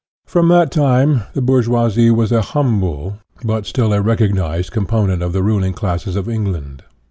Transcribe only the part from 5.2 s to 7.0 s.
of the rul ing classes of England.